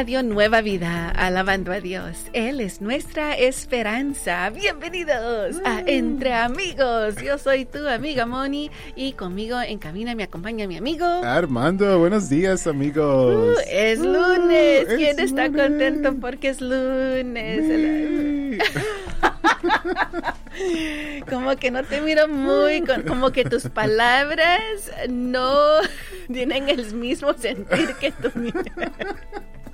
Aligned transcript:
Radio 0.00 0.22
Nueva 0.22 0.62
Vida, 0.62 1.10
alabando 1.10 1.72
a 1.72 1.80
Dios. 1.80 2.16
Él 2.32 2.62
es 2.62 2.80
nuestra 2.80 3.36
esperanza. 3.36 4.48
Bienvenidos 4.48 5.56
a 5.62 5.82
Entre 5.84 6.32
Amigos. 6.32 7.16
Yo 7.22 7.36
soy 7.36 7.66
tu 7.66 7.86
amiga 7.86 8.24
Moni 8.24 8.70
y 8.96 9.12
conmigo 9.12 9.60
en 9.60 9.78
cabina 9.78 10.14
me 10.14 10.22
acompaña 10.22 10.66
mi 10.66 10.78
amigo 10.78 11.04
Armando. 11.04 11.98
Buenos 11.98 12.30
días, 12.30 12.66
amigos. 12.66 13.58
Uh, 13.58 13.60
es 13.70 13.98
lunes. 13.98 14.86
Uh, 14.90 14.96
¿Quién 14.96 15.20
está 15.20 15.52
contento 15.52 16.16
porque 16.18 16.48
es 16.48 16.62
lunes? 16.62 18.58
como 21.28 21.56
que 21.56 21.70
no 21.70 21.84
te 21.84 22.00
miro 22.00 22.26
muy, 22.26 22.82
como 23.06 23.32
que 23.32 23.44
tus 23.44 23.68
palabras 23.68 24.90
no 25.10 25.52
tienen 26.32 26.70
el 26.70 26.94
mismo 26.94 27.34
sentir 27.34 27.92
que 28.00 28.12
tú 28.12 28.30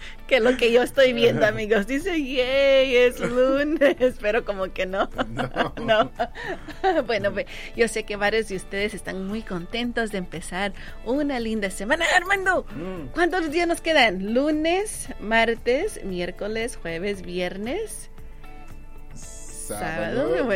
que 0.26 0.40
lo 0.40 0.56
que 0.56 0.72
yo 0.72 0.82
estoy 0.82 1.12
viendo, 1.12 1.46
amigos. 1.46 1.86
Dice, 1.86 2.22
yay, 2.22 2.96
es 2.96 3.20
lunes, 3.20 4.16
pero 4.20 4.44
como 4.44 4.72
que 4.72 4.86
no. 4.86 5.08
No. 5.84 6.10
bueno, 7.06 7.32
yo 7.76 7.88
sé 7.88 8.04
que 8.04 8.16
varios 8.16 8.48
de 8.48 8.56
ustedes 8.56 8.94
están 8.94 9.26
muy 9.26 9.42
contentos 9.42 10.10
de 10.10 10.18
empezar 10.18 10.72
una 11.04 11.38
linda 11.40 11.70
semana. 11.70 12.04
Armando, 12.16 12.64
mm. 12.64 13.12
¿cuántos 13.12 13.50
días 13.50 13.68
nos 13.68 13.80
quedan? 13.80 14.34
Lunes, 14.34 15.08
martes, 15.20 16.04
miércoles, 16.04 16.76
jueves, 16.76 17.22
viernes 17.22 18.10
sábado, 19.66 20.48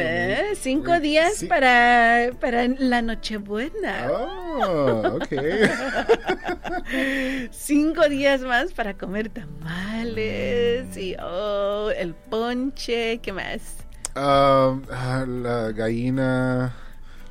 cinco 0.54 1.00
días 1.00 1.44
para, 1.48 2.30
para 2.40 2.68
la 2.68 3.02
Nochebuena. 3.02 4.08
Oh, 4.10 5.16
ok. 5.16 5.28
cinco 7.50 8.08
días 8.08 8.42
más 8.42 8.72
para 8.72 8.96
comer 8.96 9.30
tamales 9.30 10.96
y 10.96 11.16
oh, 11.20 11.90
el 11.96 12.14
ponche, 12.14 13.18
¿qué 13.18 13.32
más? 13.32 13.76
Um, 14.16 14.82
ah, 14.90 15.24
la 15.26 15.72
gallina. 15.72 16.74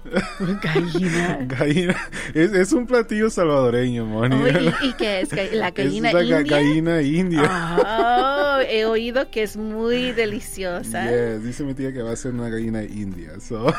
Gallina. 0.62 1.40
gallina. 1.42 1.96
Es, 2.34 2.54
es, 2.54 2.72
un 2.74 2.86
platillo 2.86 3.30
salvadoreño, 3.30 4.06
Moni. 4.06 4.36
¿y, 4.84 4.94
qué 4.98 5.22
es? 5.22 5.54
¿La 5.54 5.72
gallina 5.72 6.12
es 6.12 6.22
india? 6.22 6.44
gallina 6.44 7.02
india. 7.02 7.78
Oh, 7.86 8.60
he 8.62 8.86
oído 8.86 9.30
que 9.32 9.44
es 9.44 9.58
muy 9.58 10.12
deliciosa. 10.12 11.06
Yes, 11.10 11.44
dice 11.44 11.64
mi 11.64 11.74
tía 11.74 11.94
que 11.94 12.02
va 12.02 12.12
a 12.12 12.16
ser 12.16 12.34
una 12.34 12.50
gallina 12.50 12.84
india. 12.84 13.40
So. 13.40 13.74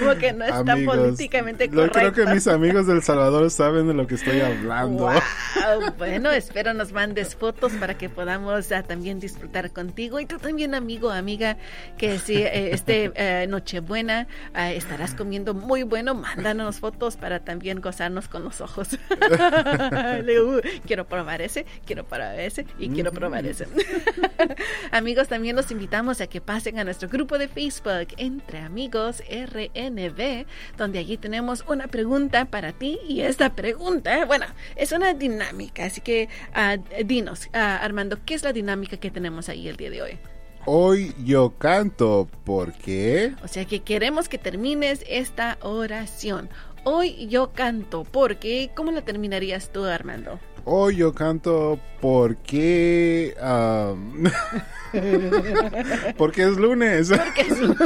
Como 0.00 0.14
que 0.16 0.32
no 0.32 0.44
está 0.44 0.76
políticamente 0.84 1.68
correcto. 1.68 2.00
Yo 2.00 2.12
creo 2.12 2.26
que 2.26 2.34
mis 2.34 2.46
amigos 2.46 2.86
del 2.86 3.02
Salvador 3.02 3.50
saben 3.50 3.86
de 3.86 3.94
lo 3.94 4.06
que 4.06 4.16
estoy 4.16 4.40
hablando. 4.40 5.10
Bueno, 5.98 6.30
espero 6.30 6.74
nos 6.74 6.92
mandes 6.92 7.34
fotos 7.34 7.72
para 7.74 7.96
que 7.96 8.08
podamos 8.08 8.72
ah, 8.72 8.82
también 8.82 9.20
disfrutar 9.20 9.70
contigo 9.70 10.20
y 10.20 10.26
tú 10.26 10.38
también, 10.38 10.74
amigo, 10.74 11.10
amiga, 11.10 11.56
que 11.98 12.18
si 12.18 12.36
eh, 12.36 12.72
este 12.72 13.12
eh, 13.14 13.46
Nochebuena 13.48 14.26
ah, 14.54 14.72
estarás 14.72 15.14
comiendo 15.14 15.54
muy 15.54 15.82
bueno, 15.82 16.14
mándanos 16.14 16.78
fotos 16.78 17.16
para 17.16 17.40
también 17.40 17.80
gozarnos 17.80 18.28
con 18.28 18.44
los 18.44 18.60
ojos. 18.60 18.88
Uh, 20.40 20.60
quiero 20.86 21.06
probar 21.06 21.42
ese, 21.42 21.66
quiero 21.84 22.04
probar 22.04 22.38
ese 22.38 22.64
y 22.78 22.88
quiero 22.88 23.12
probar 23.12 23.44
ese. 23.46 23.66
Amigos, 24.90 25.28
también 25.28 25.56
los 25.56 25.70
invitamos 25.70 26.20
a 26.20 26.26
que 26.26 26.40
pasen 26.40 26.78
a 26.78 26.84
nuestro 26.84 27.08
grupo 27.08 27.38
de 27.38 27.48
Facebook 27.48 28.08
Entre 28.16 28.58
Amigos 28.58 29.22
RN 29.28 29.89
NB, 29.94 30.46
donde 30.76 30.98
allí 30.98 31.16
tenemos 31.16 31.64
una 31.68 31.88
pregunta 31.88 32.44
para 32.46 32.72
ti 32.72 32.98
y 33.08 33.20
esta 33.20 33.54
pregunta, 33.54 34.24
bueno, 34.24 34.46
es 34.76 34.92
una 34.92 35.14
dinámica, 35.14 35.84
así 35.84 36.00
que 36.00 36.28
uh, 36.54 37.04
dinos, 37.04 37.46
uh, 37.48 37.58
Armando, 37.58 38.18
¿qué 38.24 38.34
es 38.34 38.42
la 38.42 38.52
dinámica 38.52 38.96
que 38.96 39.10
tenemos 39.10 39.48
ahí 39.48 39.68
el 39.68 39.76
día 39.76 39.90
de 39.90 40.02
hoy? 40.02 40.18
Hoy 40.66 41.14
yo 41.24 41.54
canto 41.56 42.28
porque... 42.44 43.34
O 43.42 43.48
sea 43.48 43.64
que 43.64 43.80
queremos 43.80 44.28
que 44.28 44.36
termines 44.36 45.04
esta 45.08 45.56
oración. 45.62 46.50
Hoy 46.84 47.28
yo 47.28 47.52
canto 47.52 48.04
porque... 48.04 48.70
¿Cómo 48.74 48.90
la 48.90 49.02
terminarías 49.02 49.72
tú, 49.72 49.84
Armando? 49.84 50.38
Hoy 50.64 50.96
yo 50.96 51.14
canto 51.14 51.78
porque... 52.00 53.34
porque 56.16 56.42
es 56.42 56.56
lunes. 56.56 57.10
Porque 57.10 57.40
es 57.42 57.60
lunes. 57.60 57.76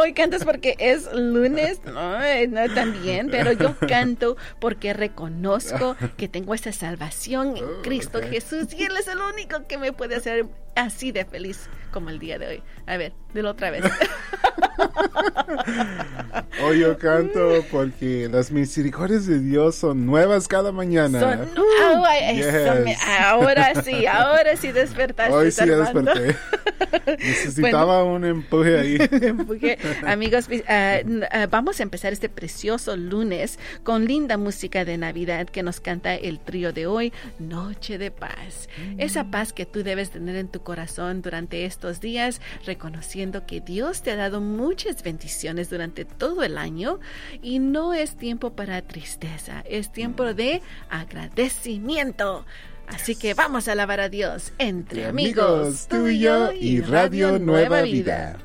Hoy 0.00 0.12
cantas 0.12 0.44
porque 0.44 0.76
es 0.78 1.12
lunes. 1.12 1.80
No, 1.84 2.18
no 2.48 2.74
también, 2.74 3.28
pero 3.30 3.52
yo 3.52 3.76
canto 3.88 4.36
porque 4.58 4.92
reconozco 4.92 5.96
que 6.16 6.28
tengo 6.28 6.54
esa 6.54 6.72
salvación 6.72 7.56
en 7.56 7.64
oh, 7.64 7.82
Cristo 7.82 8.20
Jesús 8.22 8.68
y 8.76 8.84
Él 8.84 8.96
es 8.98 9.08
el 9.08 9.18
único 9.18 9.66
que 9.66 9.78
me 9.78 9.92
puede 9.92 10.16
hacer 10.16 10.46
así 10.74 11.12
de 11.12 11.24
feliz 11.24 11.68
como 11.90 12.10
el 12.10 12.18
día 12.18 12.38
de 12.38 12.46
hoy. 12.46 12.62
A 12.86 12.96
ver, 12.96 13.12
dilo 13.34 13.50
otra 13.50 13.70
vez. 13.70 13.84
Hoy 16.62 16.80
yo 16.80 16.98
canto 16.98 17.64
porque 17.70 18.28
las 18.30 18.50
misericordias 18.50 19.26
de 19.26 19.40
Dios 19.40 19.74
son 19.76 20.06
nuevas 20.06 20.46
cada 20.46 20.72
mañana. 20.72 21.20
Son, 21.20 21.48
ahora 23.24 23.82
sí, 23.82 24.06
ahora 24.06 24.56
sí 24.56 24.72
despertaste. 24.72 25.32
Hoy 25.32 25.50
sí 25.50 25.66
desperté. 25.66 26.36
Necesitaba 27.18 28.04
un 28.04 28.24
empuje 28.24 28.78
ahí. 28.78 28.98
Amigos, 30.06 30.48
ah, 30.68 30.98
ah, 31.30 31.46
vamos 31.50 31.80
a 31.80 31.82
empezar 31.82 32.12
este 32.12 32.28
precioso 32.28 32.96
lunes 32.96 33.58
con 33.82 34.04
linda 34.04 34.36
música 34.36 34.84
de 34.84 34.98
Navidad 34.98 35.46
que 35.46 35.62
nos 35.62 35.80
canta 35.80 36.14
el 36.14 36.40
trío 36.40 36.72
de 36.72 36.86
hoy, 36.86 37.12
Noche 37.38 37.98
de 37.98 38.10
Paz. 38.10 38.68
Esa 38.98 39.30
paz 39.30 39.52
que 39.52 39.66
tú 39.66 39.82
debes 39.82 40.10
tener 40.10 40.36
en 40.36 40.48
tu 40.48 40.59
corazón 40.62 41.22
durante 41.22 41.64
estos 41.64 42.00
días, 42.00 42.40
reconociendo 42.64 43.46
que 43.46 43.60
Dios 43.60 44.02
te 44.02 44.10
ha 44.10 44.16
dado 44.16 44.40
muchas 44.40 45.02
bendiciones 45.02 45.70
durante 45.70 46.04
todo 46.04 46.42
el 46.42 46.58
año 46.58 47.00
y 47.42 47.58
no 47.58 47.94
es 47.94 48.16
tiempo 48.16 48.50
para 48.50 48.82
tristeza, 48.82 49.62
es 49.68 49.92
tiempo 49.92 50.34
de 50.34 50.62
agradecimiento. 50.88 52.44
Así 52.86 53.14
que 53.14 53.34
vamos 53.34 53.68
a 53.68 53.72
alabar 53.72 54.00
a 54.00 54.08
Dios 54.08 54.52
entre 54.58 55.06
amigos, 55.06 55.86
tuyo 55.88 56.52
y 56.52 56.80
Radio 56.80 57.38
Nueva 57.38 57.82
Vida. 57.82 58.38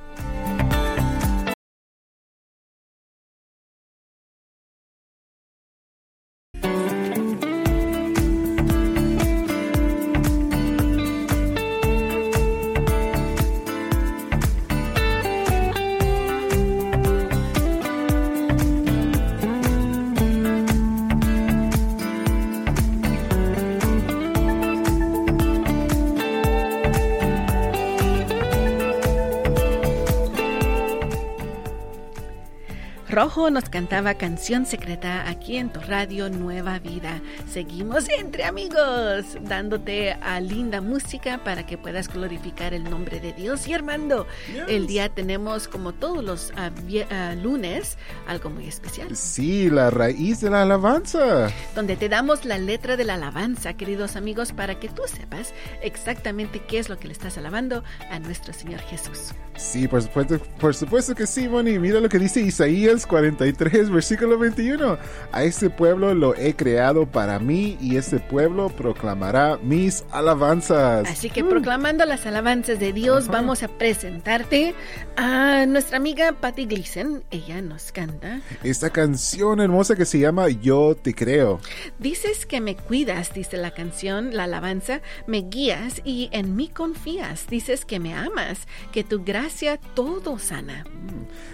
Rojo 33.15 33.49
nos 33.49 33.69
cantaba 33.69 34.15
Canción 34.15 34.65
Secreta 34.65 35.29
aquí 35.29 35.55
en 35.55 35.69
tu 35.69 35.79
radio 35.79 36.29
Nueva 36.29 36.79
Vida. 36.79 37.21
Seguimos 37.49 38.09
entre 38.09 38.43
amigos, 38.43 39.37
dándote 39.39 40.11
a 40.11 40.41
linda 40.41 40.81
música 40.81 41.41
para 41.41 41.65
que 41.65 41.77
puedas 41.77 42.09
glorificar 42.09 42.73
el 42.73 42.83
nombre 42.83 43.21
de 43.21 43.31
Dios. 43.31 43.69
Y 43.69 43.73
Armando, 43.73 44.27
el 44.67 44.85
día 44.85 45.07
tenemos 45.07 45.69
como 45.69 45.93
todos 45.93 46.25
los 46.25 46.51
ah, 46.57 46.71
ah, 47.09 47.35
lunes 47.41 47.97
algo 48.27 48.49
muy 48.49 48.67
especial. 48.67 49.15
Sí, 49.15 49.69
la 49.69 49.89
raíz 49.91 50.41
de 50.41 50.49
la 50.49 50.63
alabanza. 50.63 51.47
Donde 51.73 51.95
te 51.95 52.09
damos 52.09 52.43
la 52.43 52.57
letra 52.57 52.97
de 52.97 53.05
la 53.05 53.13
alabanza, 53.13 53.75
queridos 53.75 54.17
amigos, 54.17 54.51
para 54.51 54.77
que 54.77 54.89
tú 54.89 55.03
sepas 55.05 55.53
exactamente 55.81 56.59
qué 56.67 56.79
es 56.79 56.89
lo 56.89 56.99
que 56.99 57.07
le 57.07 57.13
estás 57.13 57.37
alabando 57.37 57.81
a 58.11 58.19
nuestro 58.19 58.51
Señor 58.51 58.81
Jesús. 58.81 59.31
Sí, 59.55 59.87
por 59.87 60.01
supuesto, 60.01 60.37
por 60.59 60.75
supuesto 60.75 61.15
que 61.15 61.25
sí, 61.25 61.47
Moni. 61.47 61.79
Mira 61.79 62.01
lo 62.01 62.09
que 62.09 62.19
dice 62.19 62.41
Isaías 62.41 63.04
43, 63.05 63.89
versículo 63.89 64.37
21. 64.37 64.97
A 65.31 65.43
este 65.43 65.69
pueblo 65.69 66.13
lo 66.13 66.35
he 66.35 66.55
creado 66.55 67.05
para 67.05 67.39
mí 67.39 67.77
y 67.81 67.97
este 67.97 68.19
pueblo 68.19 68.69
proclamará 68.69 69.57
mis 69.61 70.03
alabanzas. 70.11 71.07
Así 71.09 71.29
que 71.29 71.43
proclamando 71.43 72.05
las 72.05 72.25
alabanzas 72.25 72.79
de 72.79 72.93
Dios, 72.93 73.27
vamos 73.27 73.63
a 73.63 73.67
presentarte 73.67 74.75
a 75.15 75.65
nuestra 75.65 75.97
amiga 75.97 76.31
Patty 76.33 76.65
Gleason. 76.65 77.23
Ella 77.31 77.61
nos 77.61 77.91
canta 77.91 78.41
esta 78.63 78.89
canción 78.89 79.59
hermosa 79.59 79.95
que 79.95 80.05
se 80.05 80.19
llama 80.19 80.49
Yo 80.49 80.95
te 80.95 81.13
creo. 81.13 81.59
Dices 81.99 82.45
que 82.45 82.61
me 82.61 82.75
cuidas, 82.75 83.33
dice 83.33 83.57
la 83.57 83.71
canción, 83.71 84.35
la 84.35 84.45
alabanza, 84.45 85.01
me 85.27 85.41
guías 85.41 86.01
y 86.03 86.29
en 86.31 86.55
mí 86.55 86.69
confías. 86.69 87.47
Dices 87.47 87.85
que 87.85 87.99
me 87.99 88.13
amas, 88.13 88.67
que 88.91 89.03
tu 89.03 89.23
gracia 89.23 89.77
todo 89.77 90.39
sana. 90.39 90.85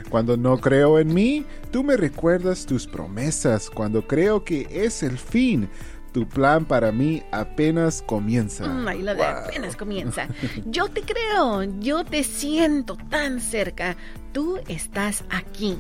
Cuando 0.10 0.38
no 0.38 0.60
creo 0.60 1.00
en 1.00 1.14
mí, 1.14 1.41
tú 1.72 1.84
me 1.84 1.98
recuerdas 1.98 2.66
tus 2.66 2.88
promesas. 2.88 3.70
Cuando 3.70 4.08
creo 4.08 4.44
que 4.44 4.68
es 4.72 5.04
el 5.04 5.18
fin, 5.18 5.70
Tu 6.14 6.28
plan 6.28 6.66
para 6.66 6.92
mí 6.92 7.24
apenas 7.32 8.02
comienza. 8.02 8.68
Mm, 8.68 9.04
lo 9.06 9.16
de 9.16 9.24
apenas 9.24 9.78
comienza. 9.78 10.28
Yo 10.66 10.90
te 10.90 11.04
creo, 11.04 11.64
yo 11.80 12.04
te 12.04 12.26
siento 12.26 12.98
tan 13.10 13.40
cerca. 13.40 13.96
Tú 14.34 14.60
estás 14.68 15.24
aquí. 15.30 15.78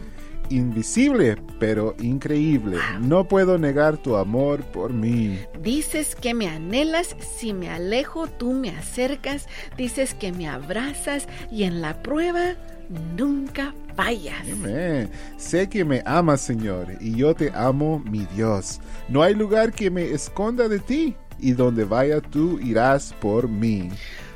Invisible, 0.50 1.38
pero 1.60 1.96
increíble. 2.00 2.78
No 3.00 3.26
puedo 3.26 3.58
negar 3.58 3.98
tu 3.98 4.18
amor 4.18 4.64
por 4.64 4.92
mí. 4.92 5.40
Dices 5.62 6.16
que 6.16 6.34
me 6.34 6.48
anhelas, 6.50 7.16
si 7.38 7.54
me 7.54 7.70
alejo, 7.70 8.28
tú 8.28 8.52
me 8.54 8.70
acercas. 8.70 9.48
Dices 9.78 10.14
que 10.14 10.32
me 10.32 10.50
abrazas 10.50 11.28
y 11.52 11.64
en 11.64 11.82
la 11.82 12.02
prueba 12.04 12.56
nunca 13.18 13.74
Sé 15.38 15.70
que 15.70 15.86
me 15.86 16.02
amas, 16.06 16.42
Señor, 16.42 16.88
y 17.00 17.16
yo 17.16 17.36
te 17.36 17.52
amo, 17.54 18.00
mi 18.00 18.26
Dios. 18.36 18.80
No 19.10 19.22
hay 19.22 19.36
lugar 19.36 19.72
que 19.72 19.90
me 19.90 20.12
esconda 20.12 20.68
de 20.68 20.80
ti, 20.80 21.16
y 21.42 21.54
donde 21.54 21.84
vaya 21.84 22.22
tú 22.22 22.60
irás 22.60 23.14
por 23.20 23.50
mí. 23.50 23.90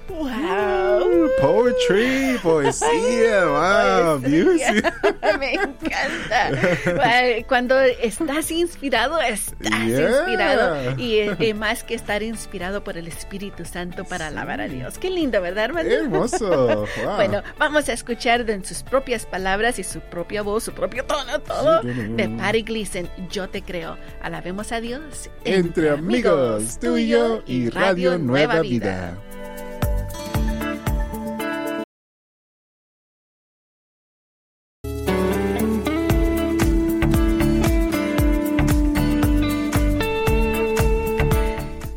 ¡Wow! 0.07 1.29
Poetry, 1.41 2.37
poesía, 2.43 3.45
wow, 3.45 4.19
music. 4.19 4.93
Me 5.39 5.53
encanta. 5.53 7.43
Cuando 7.47 7.79
estás 7.79 8.51
inspirado, 8.51 9.19
estás 9.19 9.71
inspirado. 9.83 10.95
Y 10.97 11.19
eh, 11.19 11.53
más 11.53 11.83
que 11.83 11.95
estar 11.95 12.23
inspirado 12.23 12.83
por 12.83 12.97
el 12.97 13.07
Espíritu 13.07 13.65
Santo 13.65 14.05
para 14.05 14.27
alabar 14.27 14.61
a 14.61 14.67
Dios. 14.67 14.97
Qué 14.97 15.09
lindo, 15.09 15.41
¿verdad, 15.41 15.65
hermano? 15.65 15.89
Hermoso. 15.89 16.85
Bueno, 17.15 17.43
vamos 17.57 17.87
a 17.89 17.93
escuchar 17.93 18.49
en 18.49 18.65
sus 18.65 18.83
propias 18.83 19.25
palabras 19.25 19.79
y 19.79 19.83
su 19.83 19.99
propia 20.01 20.41
voz, 20.41 20.63
su 20.63 20.73
propio 20.73 21.05
tono, 21.05 21.39
todo 21.39 21.81
de 21.81 22.29
Patty 22.37 22.63
Gleason. 22.63 23.09
Yo 23.29 23.49
te 23.49 23.61
creo. 23.61 23.97
Alabemos 24.21 24.71
a 24.71 24.81
Dios. 24.81 25.29
Entre, 25.43 25.89
amigos, 25.89 26.79
tú 26.79 26.97
y 26.97 27.07
yo 27.07 27.41
y 27.45 27.69
Radio 27.69 28.17
Nueva 28.17 28.61
Vida. 28.61 29.17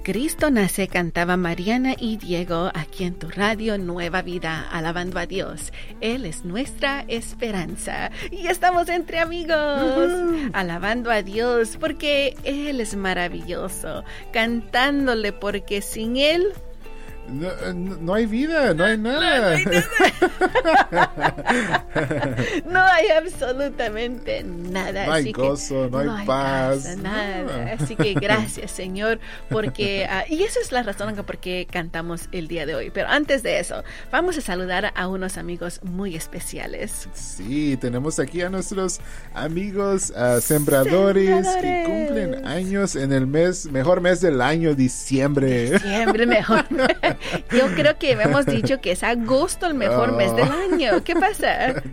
Cristo 0.09 0.51
nace 0.51 0.89
cantaba 0.89 1.37
Mariana 1.37 1.95
y 1.99 2.17
Diego 2.17 2.71
aquí 2.73 3.05
en 3.05 3.19
tu 3.19 3.29
radio 3.29 3.77
Nueva 3.77 4.23
Vida, 4.23 4.67
alabando 4.73 5.19
a 5.19 5.27
Dios. 5.27 5.71
Él 6.01 6.25
es 6.25 6.47
nuestra 6.47 7.05
esperanza. 7.09 8.11
Y 8.31 8.47
estamos 8.47 8.89
entre 8.89 9.19
amigos, 9.19 10.11
alabando 10.55 11.11
a 11.11 11.21
Dios 11.21 11.77
porque 11.79 12.35
Él 12.45 12.81
es 12.81 12.97
maravilloso, 12.97 14.03
cantándole 14.33 15.35
porque 15.35 15.83
sin 15.83 16.17
Él 16.17 16.55
no, 17.29 17.51
no, 18.01 18.15
hay 18.15 18.27
vida, 18.27 18.75
no 18.75 18.85
hay 18.85 18.99
nada. 18.99 19.57
No, 22.67 22.81
hay, 22.81 23.09
absolutamente 23.09 24.45
nada. 24.45 25.07
No 25.07 25.13
hay 25.13 25.33
gozo, 25.33 25.89
no, 25.91 25.99
hay, 25.99 26.27
paz. 26.27 26.97
nada. 26.99 27.77
Así 27.79 27.97
que 27.97 28.15
gracias, 28.15 28.71
Señor, 28.71 29.19
porque. 29.49 30.09
Uh, 30.09 30.33
y 30.33 30.43
esa 30.43 30.61
es 30.61 30.73
la 30.73 30.83
razón 30.83 31.15
por 31.25 31.39
qué 31.39 31.67
cantamos 31.71 32.29
el 32.33 32.49
día 32.49 32.67
de 32.67 32.75
hoy. 32.75 32.91
Pero 32.91 33.09
antes 33.09 33.43
de 33.43 33.59
eso, 33.59 33.83
vamos 34.13 34.39
a 34.39 34.41
saludar 34.41 34.93
a 34.95 35.09
unos 35.09 35.39
amigos 35.39 35.81
muy 35.83 36.15
especiales. 36.15 37.09
Sí, 37.15 37.77
tenemos 37.81 38.19
aquí 38.19 38.43
a 38.43 38.49
nuestros 38.49 39.01
amigos 39.35 40.11
uh, 40.11 40.41
sembradores, 40.41 41.47
sembradores, 41.47 41.57
que 41.57 41.85
cumplen 41.87 42.47
años 42.47 42.97
en 42.97 43.13
el 43.13 43.27
mes, 43.27 43.67
mejor 43.67 44.01
mes 44.01 44.21
del 44.21 44.41
año, 44.41 44.75
diciembre. 44.75 45.73
Diciembre, 45.73 46.27
mejor. 46.27 46.65
Yo 47.51 47.67
creo 47.75 47.99
que 47.99 48.13
hemos 48.13 48.47
dicho 48.47 48.81
que 48.81 48.93
es 48.93 49.03
agosto 49.03 49.67
el 49.67 49.75
mejor 49.75 50.13
mes 50.13 50.35
del 50.35 50.51
año. 50.51 51.05
¿Qué 51.05 51.15
pasa? 51.15 51.83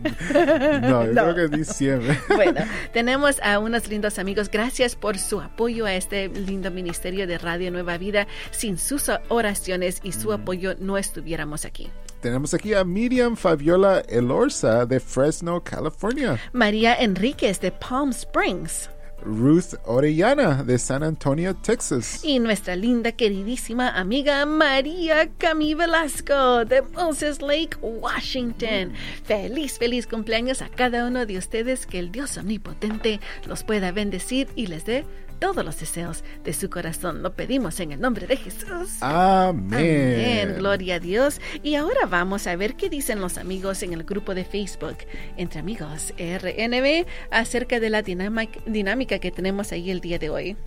No, 0.86 1.06
yo 1.06 1.13
creo 1.13 1.36
que 1.36 1.44
es 1.45 1.51
diciembre. 1.51 2.19
Bueno, 2.36 2.62
tenemos 2.94 3.39
a 3.42 3.60
unos 3.60 3.88
lindos 3.88 4.19
amigos. 4.19 4.50
Gracias 4.51 4.95
por 4.95 5.18
su 5.18 5.39
apoyo 5.42 5.86
a 5.86 5.94
este 5.94 6.27
lindo 6.27 6.69
ministerio 6.72 7.27
de 7.27 7.38
Radio 7.38 7.72
Nueva 7.72 7.98
Vida. 7.98 8.27
Sin 8.51 8.77
sus 8.77 9.10
oraciones 9.30 10.00
y 10.04 10.12
su 10.12 10.33
apoyo 10.33 10.75
no 10.80 10.98
estuviéramos 10.98 11.66
aquí. 11.66 11.89
Tenemos 12.21 12.54
aquí 12.54 12.74
a 12.74 12.83
Miriam 12.83 13.36
Fabiola 13.36 14.01
Elorza 14.07 14.86
de 14.86 15.00
Fresno, 15.00 15.63
California. 15.63 16.39
María 16.54 16.95
Enríquez 16.95 17.60
de 17.62 17.71
Palm 17.71 18.10
Springs. 18.10 18.89
Ruth 19.25 19.74
Orellana 19.86 20.63
de 20.63 20.77
San 20.77 21.01
Antonio, 21.04 21.56
Texas. 21.56 22.24
Y 22.24 22.39
nuestra 22.39 22.75
linda, 22.75 23.12
queridísima 23.12 23.89
amiga 23.89 24.45
María 24.45 25.30
Cami 25.38 25.74
Velasco 25.74 26.63
de 26.66 26.83
Moses 26.83 27.42
Lake, 27.42 27.75
Washington. 27.81 28.94
Feliz, 29.24 29.80
feliz 29.80 30.06
cumpleaños 30.06 30.62
a 30.62 30.69
cada 30.69 31.07
uno 31.07 31.25
de 31.25 31.38
ustedes. 31.38 31.88
Que 31.88 32.00
el 32.00 32.12
Dios 32.12 32.38
omnipotente 32.38 33.19
los 33.48 33.63
pueda 33.63 33.92
bendecir 33.92 34.48
y 34.56 34.68
les 34.68 34.86
dé 34.86 35.06
todos 35.39 35.63
los 35.63 35.79
deseos 35.79 36.23
de 36.43 36.53
su 36.53 36.69
corazón. 36.69 37.23
Lo 37.23 37.33
pedimos 37.33 37.79
en 37.79 37.91
el 37.91 38.01
nombre 38.01 38.27
de 38.27 38.37
Jesús. 38.37 38.97
Amén. 39.01 39.73
Amén. 39.73 40.55
Gloria 40.57 40.95
a 40.95 40.99
Dios. 40.99 41.39
Y 41.63 41.75
ahora 41.75 42.05
vamos 42.07 42.47
a 42.47 42.55
ver 42.55 42.75
qué 42.75 42.89
dicen 42.89 43.21
los 43.21 43.37
amigos 43.37 43.83
en 43.83 43.93
el 43.93 44.03
grupo 44.03 44.33
de 44.33 44.45
Facebook 44.45 44.97
Entre 45.37 45.59
Amigos 45.59 46.13
RNB 46.17 47.05
acerca 47.31 47.79
de 47.79 47.89
la 47.89 48.01
dinámica 48.01 49.19
que 49.19 49.31
tenemos 49.31 49.71
ahí 49.71 49.91
el 49.91 50.01
día 50.01 50.19
de 50.19 50.29
hoy. 50.29 50.57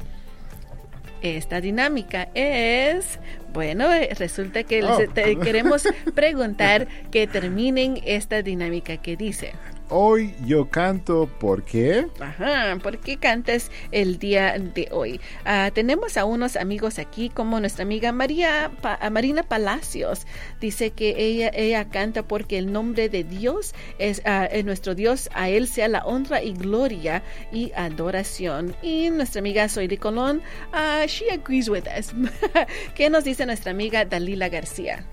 Esta 1.20 1.60
dinámica 1.60 2.28
es, 2.34 3.18
bueno, 3.52 3.88
resulta 4.18 4.62
que 4.62 4.82
les 4.82 5.08
oh. 5.08 5.40
queremos 5.40 5.82
preguntar 6.14 6.86
que 7.10 7.26
terminen 7.26 8.00
esta 8.04 8.42
dinámica 8.42 8.98
que 8.98 9.16
dice. 9.16 9.52
Hoy 9.90 10.34
yo 10.44 10.68
canto, 10.68 11.30
¿por 11.40 11.64
qué? 11.64 12.06
Ajá, 12.20 12.76
¿por 12.82 12.98
qué 12.98 13.16
cantas 13.16 13.70
el 13.90 14.18
día 14.18 14.58
de 14.58 14.88
hoy? 14.90 15.18
Uh, 15.46 15.70
tenemos 15.72 16.18
a 16.18 16.26
unos 16.26 16.56
amigos 16.56 16.98
aquí, 16.98 17.30
como 17.30 17.58
nuestra 17.58 17.84
amiga 17.84 18.12
María 18.12 18.70
pa 18.82 18.98
Marina 19.10 19.42
Palacios. 19.44 20.26
Dice 20.60 20.90
que 20.90 21.14
ella, 21.16 21.50
ella 21.54 21.88
canta 21.88 22.22
porque 22.22 22.58
el 22.58 22.70
nombre 22.70 23.08
de 23.08 23.24
Dios 23.24 23.74
es 23.98 24.20
uh, 24.26 24.62
nuestro 24.62 24.94
Dios, 24.94 25.30
a 25.32 25.48
Él 25.48 25.66
sea 25.66 25.88
la 25.88 26.04
honra 26.04 26.42
y 26.42 26.52
gloria 26.52 27.22
y 27.50 27.72
adoración. 27.74 28.76
Y 28.82 29.08
nuestra 29.08 29.38
amiga 29.38 29.70
Soyri 29.70 29.96
Colón, 29.96 30.42
uh, 30.74 31.06
she 31.06 31.30
agrees 31.30 31.70
with 31.70 31.84
us. 31.98 32.12
¿Qué 32.94 33.08
nos 33.08 33.24
dice 33.24 33.46
nuestra 33.46 33.70
amiga 33.70 34.04
Dalila 34.04 34.50
García? 34.50 35.06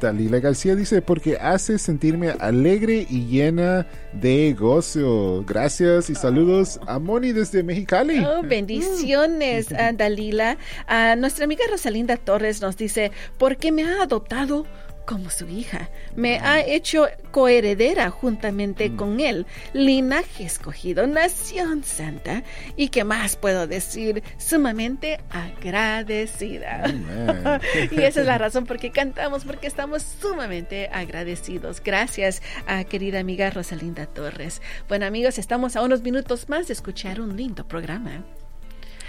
Dalila 0.00 0.40
García 0.40 0.74
dice, 0.74 1.02
porque 1.02 1.36
hace 1.36 1.78
sentirme 1.78 2.30
alegre 2.30 3.06
y 3.08 3.26
llena 3.26 3.86
de 4.12 4.54
gozo. 4.54 5.44
Gracias 5.46 6.10
y 6.10 6.14
saludos 6.14 6.80
a 6.86 6.98
Moni 6.98 7.32
desde 7.32 7.62
Mexicali. 7.62 8.24
Oh, 8.24 8.42
bendiciones, 8.42 9.72
a 9.72 9.92
Dalila. 9.92 10.56
A 10.86 11.16
nuestra 11.16 11.44
amiga 11.44 11.64
Rosalinda 11.70 12.16
Torres 12.16 12.60
nos 12.60 12.76
dice, 12.76 13.12
porque 13.38 13.72
me 13.72 13.84
ha 13.84 14.02
adoptado 14.02 14.66
como 15.06 15.30
su 15.30 15.48
hija. 15.48 15.88
Me 16.14 16.38
ha 16.40 16.60
hecho 16.60 17.06
coheredera 17.30 18.10
juntamente 18.10 18.90
mm. 18.90 18.96
con 18.96 19.20
él, 19.20 19.46
linaje 19.72 20.44
escogido, 20.44 21.06
nación 21.06 21.84
santa. 21.84 22.42
¿Y 22.76 22.88
qué 22.88 23.04
más 23.04 23.36
puedo 23.36 23.66
decir? 23.66 24.22
Sumamente 24.36 25.20
agradecida. 25.30 26.84
y 27.90 28.02
esa 28.02 28.20
es 28.20 28.26
la 28.26 28.38
razón 28.38 28.66
por 28.66 28.78
qué 28.78 28.90
cantamos, 28.90 29.44
porque 29.44 29.66
estamos 29.66 30.02
sumamente 30.02 30.88
agradecidos. 30.92 31.82
Gracias 31.82 32.42
a 32.66 32.84
querida 32.84 33.20
amiga 33.20 33.50
Rosalinda 33.50 34.06
Torres. 34.06 34.60
Bueno 34.88 35.06
amigos, 35.06 35.38
estamos 35.38 35.76
a 35.76 35.82
unos 35.82 36.02
minutos 36.02 36.48
más 36.48 36.66
de 36.66 36.74
escuchar 36.74 37.20
un 37.20 37.36
lindo 37.36 37.66
programa. 37.66 38.24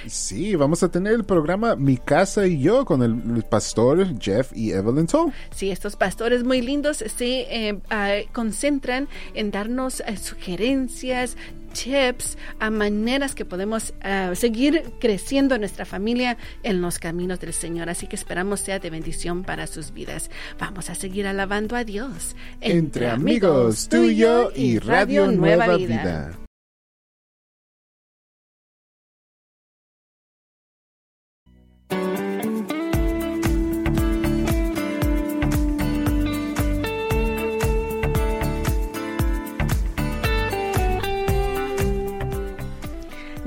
Sí, 0.06 0.56
vamos 0.56 0.84
a 0.84 0.90
tener 0.90 1.14
el 1.14 1.24
programa 1.24 1.76
Mi 1.76 1.98
Casa 1.98 2.48
y 2.48 2.60
Yo 2.60 2.86
con 2.86 3.04
el, 3.04 3.44
pastor 3.44 4.20
Jeff 4.20 4.52
y 4.54 4.72
Evelyn 4.72 5.08
Toll. 5.08 5.32
Sí, 5.52 5.72
estos 5.72 5.96
pastores 5.96 6.44
muy 6.44 6.62
lindos 6.62 6.98
se 6.98 7.70
eh, 7.70 7.80
ah, 7.90 8.16
concentran 8.34 9.08
en 9.34 9.52
darnos 9.52 10.02
eh, 10.02 10.18
sugerencias, 10.18 11.38
tips, 11.74 12.38
a 12.60 12.70
maneras 12.70 13.36
que 13.36 13.46
podemos 13.46 13.94
ah, 14.02 14.32
seguir 14.36 14.84
creciendo 15.00 15.58
nuestra 15.58 15.86
familia 15.86 16.38
en 16.64 16.82
los 16.82 17.00
caminos 17.00 17.40
del 17.40 17.54
Señor. 17.54 17.90
Así 17.90 18.08
que 18.08 18.16
esperamos 18.16 18.60
sea 18.60 18.80
de 18.80 18.90
bendición 18.90 19.44
para 19.44 19.68
sus 19.68 19.94
vidas. 19.94 20.30
Vamos 20.60 20.90
a 20.90 20.96
seguir 20.96 21.28
alabando 21.28 21.76
a 21.76 21.84
Dios. 21.84 22.36
Entre, 22.62 23.10
amigos, 23.10 23.88
tú 23.90 24.04
y 24.04 24.18
yo 24.18 24.52
y 24.56 24.80
Radio 24.80 25.32
Nueva, 25.32 25.78
Vida. 25.78 26.38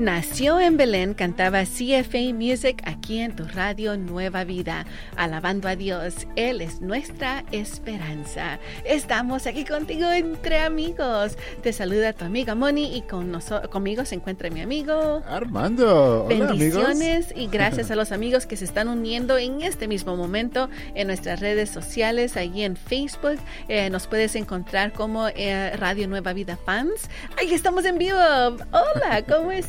Nació 0.01 0.59
en 0.59 0.77
Belén, 0.77 1.13
cantaba 1.13 1.61
CFA 1.61 2.33
Music 2.33 2.81
aquí 2.85 3.19
en 3.19 3.35
tu 3.35 3.45
radio 3.45 3.97
Nueva 3.97 4.43
Vida, 4.45 4.87
alabando 5.15 5.67
a 5.67 5.75
Dios. 5.75 6.25
Él 6.35 6.61
es 6.61 6.81
nuestra 6.81 7.45
esperanza. 7.51 8.57
Estamos 8.83 9.45
aquí 9.45 9.63
contigo 9.63 10.09
entre 10.09 10.57
amigos. 10.57 11.37
Te 11.61 11.71
saluda 11.71 12.13
tu 12.13 12.25
amiga 12.25 12.55
Moni 12.55 12.97
y 12.97 13.03
con 13.03 13.39
conmigo 13.69 14.03
se 14.03 14.15
encuentra 14.15 14.49
mi 14.49 14.61
amigo 14.61 15.21
Armando. 15.27 16.25
Hola, 16.25 16.47
Bendiciones 16.47 17.31
y 17.35 17.45
gracias 17.51 17.91
a 17.91 17.95
los 17.95 18.11
amigos 18.11 18.47
que 18.47 18.57
se 18.57 18.65
están 18.65 18.87
uniendo 18.87 19.37
en 19.37 19.61
este 19.61 19.87
mismo 19.87 20.17
momento 20.17 20.67
en 20.95 21.05
nuestras 21.05 21.41
redes 21.41 21.69
sociales, 21.69 22.37
ahí 22.37 22.63
en 22.63 22.75
Facebook. 22.75 23.37
Eh, 23.67 23.91
nos 23.91 24.07
puedes 24.07 24.33
encontrar 24.33 24.93
como 24.93 25.27
eh, 25.27 25.77
Radio 25.77 26.07
Nueva 26.07 26.33
Vida 26.33 26.57
Fans. 26.57 27.07
Ahí 27.37 27.53
estamos 27.53 27.85
en 27.85 27.99
vivo. 27.99 28.17
Hola, 28.17 29.23
¿cómo 29.29 29.51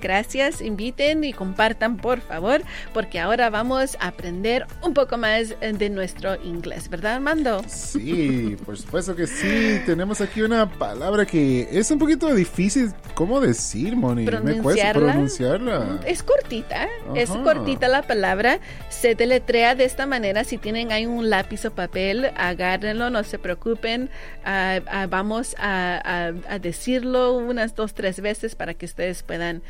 Gracias, 0.00 0.60
inviten 0.60 1.24
y 1.24 1.32
compartan 1.32 1.98
por 1.98 2.20
favor, 2.20 2.62
porque 2.94 3.20
ahora 3.20 3.50
vamos 3.50 3.96
a 4.00 4.08
aprender 4.08 4.66
un 4.82 4.94
poco 4.94 5.18
más 5.18 5.54
de 5.60 5.90
nuestro 5.90 6.42
inglés, 6.42 6.88
¿verdad, 6.88 7.16
Armando? 7.16 7.62
Sí, 7.66 8.56
por 8.64 8.76
supuesto 8.78 9.14
que 9.14 9.26
sí. 9.26 9.80
Tenemos 9.84 10.20
aquí 10.20 10.42
una 10.42 10.70
palabra 10.70 11.26
que 11.26 11.68
es 11.70 11.90
un 11.90 11.98
poquito 11.98 12.34
difícil, 12.34 12.92
¿cómo 13.14 13.40
decir, 13.40 13.96
Moni? 13.96 14.24
Me 14.24 14.58
cuesta 14.62 14.92
pronunciarla. 14.92 16.00
Es 16.06 16.22
cortita, 16.22 16.88
es 17.14 17.30
cortita 17.30 17.88
la 17.88 18.02
palabra. 18.02 18.60
Se 18.88 19.14
deletrea 19.14 19.74
de 19.74 19.84
esta 19.84 20.06
manera. 20.06 20.44
Si 20.44 20.58
tienen 20.58 20.92
ahí 20.92 21.06
un 21.06 21.28
lápiz 21.28 21.64
o 21.66 21.70
papel, 21.70 22.30
agárrenlo, 22.36 23.10
no 23.10 23.22
se 23.24 23.38
preocupen. 23.38 24.10
Ah, 24.44 24.80
ah, 24.86 25.06
vamos 25.06 25.54
a, 25.58 26.32
decirlo 26.60 27.36
unas 27.36 27.74
dos, 27.74 27.94
tres 27.94 28.20
veces 28.20 28.54
para 28.54 28.74
que 28.74 28.86
ustedes 28.86 29.22
puedan 29.22 29.62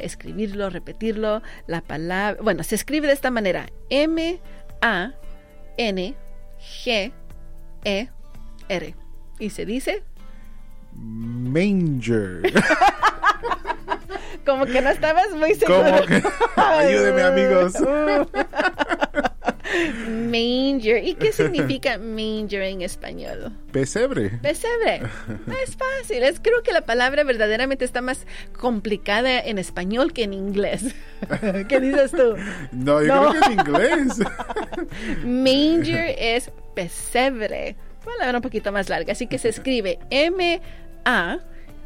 escribirlo, 0.00 0.70
repetirlo. 0.70 1.42
La 1.66 1.80
palabra, 1.80 2.40
bueno, 2.42 2.62
se 2.62 2.74
escribe 2.74 3.06
de 3.06 3.12
esta 3.12 3.30
manera. 3.30 3.66
M, 3.90 4.40
A, 4.80 5.12
N, 5.76 6.14
G, 6.84 7.12
E, 7.84 8.08
R. 8.68 8.94
Y 9.38 9.50
se 9.50 9.66
dice 9.66 10.02
Manger. 10.94 12.52
Como 14.44 14.66
que 14.66 14.80
no 14.80 14.90
estabas 14.90 15.30
muy 15.32 15.54
seguro. 15.54 15.84
Ayúdeme, 16.56 17.22
amigos. 17.22 17.74
Manger. 20.08 21.04
¿Y 21.04 21.14
qué 21.14 21.32
significa 21.32 21.98
manger 21.98 22.62
en 22.62 22.82
español? 22.82 23.52
Pesebre. 23.72 24.30
Pesebre. 24.42 25.02
Es 25.62 25.76
fácil. 25.76 26.22
Es, 26.22 26.40
creo 26.40 26.62
que 26.62 26.72
la 26.72 26.82
palabra 26.82 27.24
verdaderamente 27.24 27.84
está 27.84 28.00
más 28.00 28.26
complicada 28.56 29.40
en 29.40 29.58
español 29.58 30.12
que 30.12 30.24
en 30.24 30.34
inglés. 30.34 30.94
¿Qué 31.68 31.80
dices 31.80 32.12
tú? 32.12 32.36
No, 32.72 33.02
yo 33.02 33.30
creo 33.30 33.40
que 33.40 33.46
en 33.46 33.52
inglés. 33.52 34.18
manger 35.24 36.14
es 36.18 36.50
pesebre. 36.74 37.76
Palabra 38.04 38.38
un 38.38 38.42
poquito 38.42 38.72
más 38.72 38.88
larga. 38.88 39.12
Así 39.12 39.26
que 39.26 39.38
se 39.38 39.48
escribe 39.48 39.98
M 40.10 40.60
A 41.04 41.38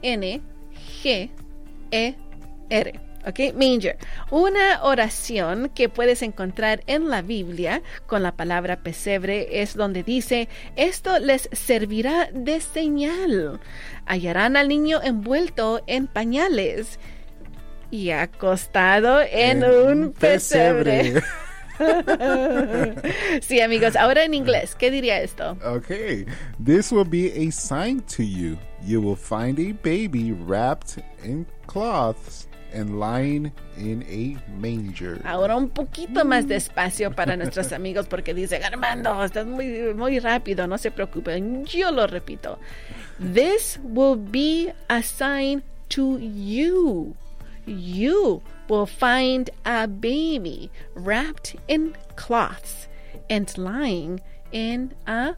N 0.02 0.40
G 1.02 1.30
E 1.90 2.14
R. 2.70 3.11
¿ok? 3.26 3.54
Manger. 3.54 3.96
Una 4.30 4.82
oración 4.82 5.70
que 5.74 5.88
puedes 5.88 6.22
encontrar 6.22 6.82
en 6.86 7.08
la 7.08 7.22
Biblia 7.22 7.82
con 8.06 8.22
la 8.22 8.32
palabra 8.32 8.82
pesebre 8.82 9.62
es 9.62 9.74
donde 9.74 10.02
dice, 10.02 10.48
esto 10.76 11.18
les 11.18 11.48
servirá 11.52 12.28
de 12.32 12.60
señal. 12.60 13.60
Hallarán 14.06 14.56
al 14.56 14.68
niño 14.68 15.00
envuelto 15.02 15.82
en 15.86 16.06
pañales 16.06 16.98
y 17.90 18.10
acostado 18.10 19.20
en, 19.20 19.64
un 19.64 20.12
pesebre. 20.12 21.22
sí, 23.42 23.60
amigos, 23.60 23.96
ahora 23.96 24.24
en 24.24 24.34
inglés, 24.34 24.74
¿qué 24.74 24.90
diría 24.90 25.20
esto? 25.20 25.58
Okay, 25.64 26.24
this 26.64 26.90
will 26.90 27.08
be 27.08 27.32
a 27.32 27.50
sign 27.50 28.00
to 28.16 28.22
you. 28.22 28.56
You 28.84 29.00
will 29.00 29.16
find 29.16 29.58
a 29.58 29.72
baby 29.82 30.32
wrapped 30.32 31.02
in 31.22 31.46
cloths 31.66 32.48
and 32.74 32.98
lying 32.98 33.52
in 33.76 34.02
a 34.08 34.36
manger. 34.60 35.20
Ahora 35.24 35.56
un 35.56 35.70
poquito 35.70 36.24
más 36.24 36.46
despacio 36.46 37.14
para 37.14 37.36
nuestros 37.36 37.72
amigos 37.78 38.06
porque 38.06 38.34
dice 38.34 38.62
Armando, 38.64 39.22
estás 39.24 39.46
muy, 39.46 39.94
muy 39.94 40.18
rápido, 40.18 40.66
no 40.66 40.78
se 40.78 40.90
preocupen. 40.90 41.64
Yo 41.66 41.90
lo 41.90 42.06
repito. 42.06 42.58
This 43.18 43.78
will 43.82 44.16
be 44.16 44.72
a 44.88 45.02
sign 45.02 45.62
to 45.90 46.18
you. 46.18 47.14
You 47.66 48.42
will 48.68 48.86
find 48.86 49.50
a 49.64 49.86
baby 49.86 50.70
wrapped 50.94 51.56
in 51.68 51.94
cloths 52.16 52.88
and 53.30 53.46
lying 53.56 54.20
in 54.50 54.94
a 55.06 55.36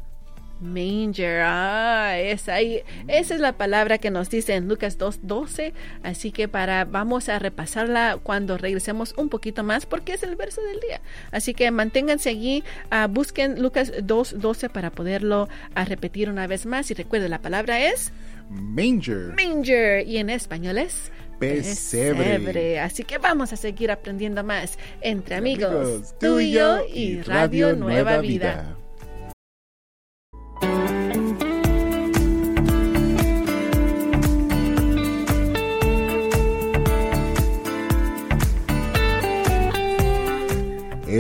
Manger. 0.61 1.43
Ah, 1.45 2.19
esa, 2.19 2.61
esa 2.61 2.85
es 3.09 3.41
la 3.41 3.53
palabra 3.53 3.99
que 3.99 4.11
nos 4.11 4.31
dice 4.31 4.55
en 4.55 4.69
Lucas 4.69 4.99
2.12. 4.99 5.73
Así 6.03 6.33
que 6.33 6.49
para, 6.49 6.85
vamos 6.85 7.29
a 7.29 7.39
repasarla 7.39 8.19
cuando 8.23 8.57
regresemos 8.57 9.15
un 9.17 9.29
poquito 9.29 9.63
más 9.65 9.87
porque 9.87 10.15
es 10.15 10.23
el 10.23 10.37
verso 10.37 10.63
del 10.63 10.81
día. 10.81 11.01
Así 11.33 11.55
que 11.55 11.71
manténganse 11.71 12.31
allí, 12.31 12.65
uh, 12.91 13.09
busquen 13.09 13.61
Lucas 13.61 13.93
2.12 13.93 14.71
para 14.71 14.91
poderlo 14.91 15.49
uh, 15.77 15.85
repetir 15.87 16.31
una 16.31 16.47
vez 16.47 16.67
más. 16.67 16.91
Y 16.91 16.95
recuerden, 16.95 17.31
la 17.31 17.41
palabra 17.41 17.85
es 17.85 18.13
Manger. 18.51 19.35
Manger. 19.35 20.07
Y 20.07 20.19
en 20.19 20.31
español 20.31 20.79
es 20.79 21.11
Pesebre. 21.39 22.81
Así 22.81 23.05
que 23.05 23.19
vamos 23.19 23.53
a 23.53 23.57
seguir 23.57 23.91
aprendiendo 23.91 24.45
más 24.45 24.79
entre 25.01 25.35
amigos, 25.35 26.15
tú 26.19 26.41
y 26.41 26.53
yo 26.53 26.79
y 26.87 27.21
Radio, 27.23 27.75
Nueva, 27.75 28.19
Vida. 28.19 28.77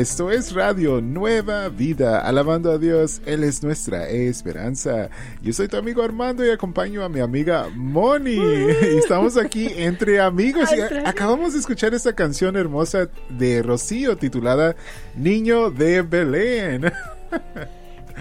Esto 0.05 0.31
es 0.31 0.53
Radio 0.53 1.01
Nueva 1.01 1.71
Vida, 1.71 2.21
alabando 2.21 2.71
a 2.71 2.77
Dios, 2.77 3.23
Él 3.25 3.43
es 3.43 3.63
nuestra 3.63 4.07
esperanza. 4.07 5.09
Yo 5.41 5.55
soy 5.55 5.67
tu 5.67 5.79
amigo 5.79 6.03
Armando 6.03 6.45
y 6.45 6.51
acompaño 6.51 7.03
a 7.03 7.09
mi 7.09 7.21
amiga 7.21 7.71
Moni. 7.75 8.35
Y 8.35 8.99
estamos 8.99 9.39
aquí 9.39 9.67
entre 9.75 10.21
amigos 10.21 10.69
y 10.77 10.83
acabamos 11.07 11.55
de 11.55 11.61
escuchar 11.61 11.95
esta 11.95 12.15
canción 12.15 12.55
hermosa 12.55 13.09
de 13.31 13.63
Rocío 13.63 14.19
titulada 14.19 14.77
Niño 15.17 15.71
de 15.71 16.03
Belén. 16.03 16.93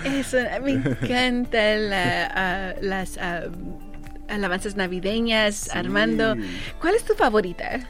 Eso, 0.05 0.37
me 0.63 0.71
encantan 0.71 1.89
las 2.79 3.17
uh, 3.17 3.51
alabanzas 4.29 4.77
navideñas, 4.77 5.69
Armando. 5.75 6.37
¿Cuál 6.79 6.95
es 6.95 7.03
tu 7.03 7.13
favorita? 7.13 7.81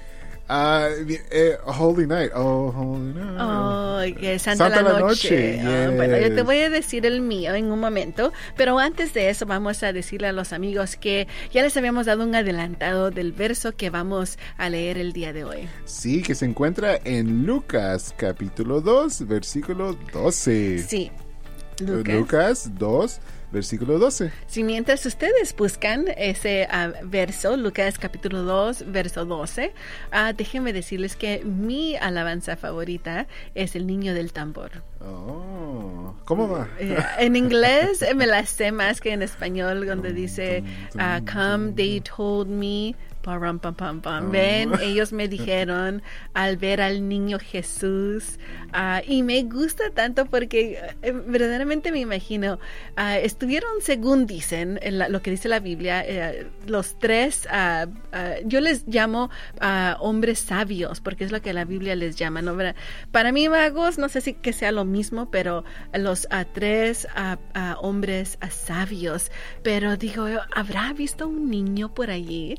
Uh, 0.49 1.07
eh, 1.31 1.57
Holy 1.65 2.05
Night. 2.05 2.31
Oh, 2.35 2.73
Holy 2.75 3.13
Night. 3.13 3.39
Oh, 3.39 4.19
que 4.19 4.37
Santa, 4.39 4.69
Santa 4.69 4.81
la, 4.81 4.99
Noche. 4.99 5.61
Ah, 5.61 5.89
bueno, 5.95 6.17
yo 6.17 6.35
te 6.35 6.41
voy 6.41 6.59
a 6.59 6.69
decir 6.69 7.05
el 7.05 7.21
mío 7.21 7.55
en 7.55 7.71
un 7.71 7.79
momento, 7.79 8.33
pero 8.57 8.77
antes 8.77 9.13
de 9.13 9.29
eso 9.29 9.45
vamos 9.45 9.81
a 9.83 9.93
decirle 9.93 10.27
a 10.27 10.33
los 10.33 10.51
amigos 10.51 10.97
que 10.97 11.27
ya 11.53 11.63
les 11.63 11.77
habíamos 11.77 12.07
dado 12.07 12.23
un 12.23 12.35
adelantado 12.35 13.09
del 13.09 13.31
verso 13.31 13.71
que 13.71 13.89
vamos 13.89 14.37
a 14.57 14.69
leer 14.69 14.97
el 14.97 15.13
día 15.13 15.31
de 15.31 15.45
hoy. 15.45 15.69
Sí, 15.85 16.21
que 16.21 16.35
se 16.35 16.45
encuentra 16.45 16.99
en 17.05 17.45
Lucas 17.45 18.13
capítulo 18.17 18.81
2, 18.81 19.25
versículo 19.27 19.97
12. 20.11 20.79
Sí. 20.79 21.11
Lucas, 21.79 22.15
Lucas 22.15 22.71
2, 22.77 23.19
versículo 23.53 23.99
12. 23.99 24.31
Si 24.47 24.63
mientras 24.63 25.05
ustedes 25.05 25.55
buscan 25.55 26.07
ese 26.17 26.67
ah, 26.69 26.91
verso, 27.03 27.55
Lucas 27.55 27.97
capítulo 27.97 28.43
2, 28.43 28.91
verso 28.91 29.23
12, 29.23 29.71
uh, 30.11 30.33
déjenme 30.35 30.73
decirles 30.73 31.15
que 31.15 31.43
mi 31.45 31.95
alabanza 31.95 32.57
favorita 32.57 33.27
es 33.55 33.75
el 33.75 33.87
niño 33.87 34.13
del 34.13 34.33
tambor. 34.33 34.83
Oh, 34.99 36.15
¿cómo 36.25 36.49
va? 36.49 36.67
Eh, 36.79 36.97
en 37.19 37.35
inglés 37.35 38.03
me 38.15 38.25
la 38.25 38.45
sé 38.45 38.71
más 38.71 38.99
que 38.99 39.13
en 39.13 39.21
español, 39.21 39.85
donde 39.85 40.11
dice, 40.11 40.63
ah, 40.97 41.21
Come, 41.31 41.73
they 41.73 42.01
told 42.01 42.49
me 42.49 42.95
Pam, 43.23 43.57
pam, 43.57 43.73
pam, 43.73 44.01
pam. 44.01 44.31
Ven, 44.31 44.73
ellos 44.81 45.13
me 45.13 45.29
dijeron 45.29 46.03
al 46.33 46.57
ver 46.57 46.81
al 46.81 47.07
niño 47.07 47.39
Jesús. 47.39 48.37
Uh, 48.73 48.99
y 49.07 49.23
me 49.23 49.41
gusta 49.43 49.91
tanto 49.91 50.25
porque 50.25 50.77
eh, 51.01 51.11
verdaderamente 51.11 51.93
me 51.93 51.99
imagino, 51.99 52.59
uh, 52.97 53.17
estuvieron, 53.21 53.69
según 53.79 54.25
dicen, 54.25 54.77
en 54.81 54.97
la, 54.97 55.07
lo 55.07 55.21
que 55.21 55.31
dice 55.31 55.47
la 55.47 55.61
Biblia, 55.61 56.03
uh, 56.05 56.69
los 56.69 56.99
tres, 56.99 57.47
yo 58.45 58.59
les 58.59 58.85
llamo 58.87 59.29
hombres 59.99 60.39
sabios, 60.39 60.99
porque 60.99 61.23
es 61.23 61.31
lo 61.31 61.41
que 61.41 61.53
la 61.53 61.63
Biblia 61.63 61.95
les 61.95 62.17
llama. 62.17 62.41
¿no? 62.41 62.57
Para 63.11 63.31
mí, 63.31 63.47
magos, 63.47 63.97
no 63.97 64.09
sé 64.09 64.19
si 64.19 64.33
que 64.33 64.51
sea 64.51 64.73
lo 64.73 64.83
mismo, 64.83 65.31
pero 65.31 65.63
los 65.93 66.27
tres 66.51 67.07
hombres 67.79 68.37
sabios. 68.49 69.31
Pero 69.63 69.95
digo, 69.95 70.27
¿habrá 70.53 70.91
visto 70.91 71.27
un 71.27 71.49
niño 71.49 71.93
por 71.93 72.11
allí? 72.11 72.57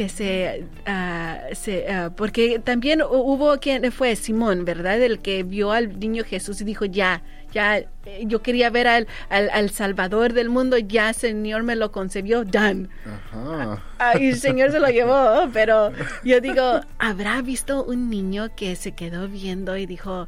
que 0.01 0.09
se, 0.09 0.65
ah, 0.87 1.41
se 1.53 1.87
ah, 1.87 2.11
porque 2.15 2.57
también 2.57 3.03
hubo 3.03 3.59
quien 3.59 3.91
fue 3.91 4.15
Simón, 4.15 4.65
¿verdad? 4.65 4.99
El 4.99 5.19
que 5.19 5.43
vio 5.43 5.71
al 5.71 5.99
niño 5.99 6.23
Jesús 6.23 6.59
y 6.61 6.63
dijo, 6.63 6.85
ya, 6.85 7.21
ya, 7.53 7.77
eh, 7.77 7.87
yo 8.23 8.41
quería 8.41 8.71
ver 8.71 8.87
al, 8.87 9.07
al, 9.29 9.69
Salvador 9.69 10.33
del 10.33 10.49
mundo, 10.49 10.79
ya 10.79 11.13
Señor 11.13 11.61
me 11.61 11.75
lo 11.75 11.91
concebió, 11.91 12.43
done. 12.43 12.89
Ajá. 13.05 13.83
Ah, 13.99 14.17
y 14.19 14.29
el 14.29 14.39
Señor 14.39 14.71
se 14.71 14.79
lo 14.79 14.87
llevó, 14.89 15.47
pero 15.53 15.91
yo 16.23 16.41
digo, 16.41 16.81
¿habrá 16.97 17.43
visto 17.43 17.83
un 17.83 18.09
niño 18.09 18.55
que 18.55 18.75
se 18.75 18.93
quedó 18.93 19.27
viendo 19.27 19.77
y 19.77 19.85
dijo, 19.85 20.27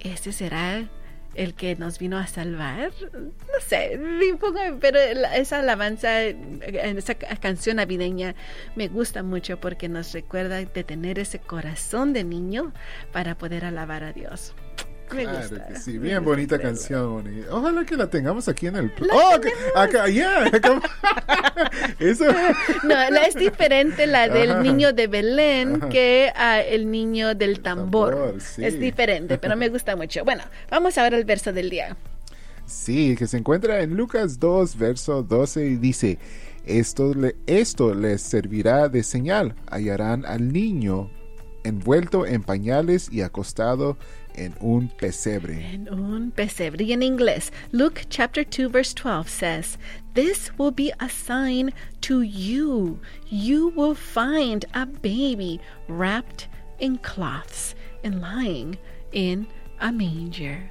ese 0.00 0.32
será 0.32 0.88
el 1.34 1.54
que 1.54 1.76
nos 1.76 1.98
vino 1.98 2.18
a 2.18 2.26
salvar. 2.26 2.92
No 3.12 3.60
sé, 3.66 4.00
pero 4.80 4.98
esa 4.98 5.60
alabanza, 5.60 6.22
esa 6.22 7.14
canción 7.14 7.76
navideña 7.76 8.34
me 8.76 8.88
gusta 8.88 9.22
mucho 9.22 9.60
porque 9.60 9.88
nos 9.88 10.12
recuerda 10.12 10.56
de 10.56 10.84
tener 10.84 11.18
ese 11.18 11.38
corazón 11.38 12.12
de 12.12 12.24
niño 12.24 12.72
para 13.12 13.36
poder 13.36 13.64
alabar 13.64 14.04
a 14.04 14.12
Dios. 14.12 14.54
Claro 15.12 15.66
que 15.68 15.76
sí, 15.76 15.98
bien 15.98 16.24
bonita 16.24 16.58
canción. 16.58 17.44
Ojalá 17.50 17.84
que 17.84 17.96
la 17.96 18.08
tengamos 18.08 18.48
aquí 18.48 18.66
en 18.66 18.76
el. 18.76 18.92
¡Oh! 19.12 19.36
Acá, 19.76 20.08
ya. 20.08 20.44
Eso. 21.98 22.24
No, 22.82 23.10
la 23.10 23.24
es 23.26 23.34
diferente 23.34 24.06
la 24.06 24.28
del 24.28 24.62
niño 24.62 24.92
de 24.92 25.06
Belén 25.06 25.80
que 25.90 26.32
el 26.68 26.90
niño 26.90 27.34
del 27.34 27.60
tambor. 27.60 28.36
Es 28.58 28.78
diferente, 28.78 29.38
pero 29.38 29.56
me 29.56 29.68
gusta 29.68 29.96
mucho. 29.96 30.24
Bueno, 30.24 30.42
vamos 30.70 30.96
a 30.98 31.02
ver 31.02 31.14
el 31.14 31.24
verso 31.24 31.52
del 31.52 31.70
día. 31.70 31.96
Sí, 32.66 33.16
que 33.16 33.26
se 33.26 33.36
encuentra 33.36 33.82
en 33.82 33.96
Lucas 33.96 34.38
2, 34.38 34.76
verso 34.78 35.22
12 35.22 35.66
y 35.66 35.76
dice. 35.76 36.18
Esto, 36.64 37.12
le, 37.12 37.34
esto 37.48 37.92
les 37.92 38.22
servirá 38.22 38.88
de 38.88 39.02
señal. 39.02 39.56
Hallarán 39.68 40.24
al 40.24 40.52
niño 40.52 41.10
envuelto 41.64 42.26
en 42.26 42.42
pañales 42.42 43.08
y 43.10 43.22
acostado 43.22 43.96
en 44.34 44.54
un 44.60 44.88
pesebre. 44.88 45.64
En 45.72 45.88
un 45.88 46.30
pesebre. 46.30 46.84
Y 46.84 46.92
en 46.92 47.02
inglés, 47.02 47.50
Luke 47.72 48.06
chapter 48.08 48.44
2 48.44 48.68
verse 48.68 48.94
12 48.94 49.28
says, 49.28 49.78
This 50.14 50.50
will 50.58 50.70
be 50.70 50.92
a 51.00 51.08
sign 51.08 51.72
to 52.02 52.22
you. 52.22 53.00
You 53.28 53.72
will 53.74 53.94
find 53.94 54.64
a 54.74 54.86
baby 54.86 55.60
wrapped 55.88 56.48
in 56.78 56.98
cloths 56.98 57.74
and 58.04 58.20
lying 58.20 58.78
in 59.12 59.46
a 59.80 59.92
manger. 59.92 60.68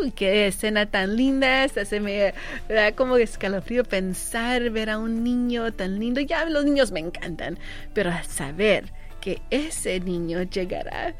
Uy, 0.00 0.10
qué 0.10 0.46
escena 0.46 0.86
tan 0.90 1.16
linda 1.16 1.64
esta. 1.64 1.84
Se 1.84 2.00
me 2.00 2.32
da 2.68 2.92
como 2.92 3.16
escalofrío 3.16 3.84
pensar 3.84 4.70
ver 4.70 4.90
a 4.90 4.98
un 4.98 5.22
niño 5.22 5.72
tan 5.72 5.98
lindo. 5.98 6.20
Ya 6.20 6.44
los 6.46 6.64
niños 6.64 6.92
me 6.92 7.00
encantan, 7.00 7.58
pero 7.94 8.10
saber 8.28 8.92
que 9.20 9.40
ese 9.50 10.00
niño 10.00 10.42
llegará, 10.42 11.14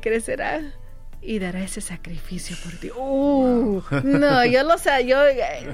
crecerá 0.00 0.62
y 1.20 1.38
dará 1.38 1.62
ese 1.62 1.80
sacrificio 1.80 2.56
por 2.62 2.72
ti. 2.74 2.90
Uh, 2.90 3.82
no, 4.04 4.44
yo 4.44 4.62
lo 4.62 4.78
sé, 4.78 5.06
yo 5.06 5.18